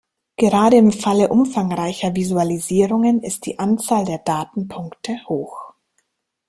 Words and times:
Gerade 0.35 0.77
im 0.77 0.91
Falle 0.91 1.27
umfangreicher 1.27 2.15
Visualisierungen 2.15 3.21
ist 3.21 3.45
die 3.45 3.59
Anzahl 3.59 4.03
der 4.03 4.17
Datenpunkte 4.17 5.23
hoch. 5.29 5.75